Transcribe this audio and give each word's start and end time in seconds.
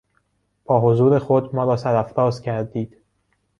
با 0.65 0.81
حضور 0.81 1.19
خود 1.19 1.55
ما 1.55 1.63
را 1.63 1.77
سرافراز 1.77 2.41
کردید. 2.41 2.97